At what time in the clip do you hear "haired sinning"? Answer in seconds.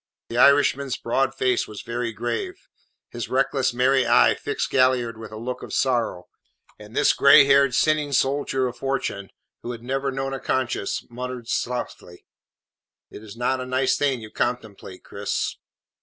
7.45-8.11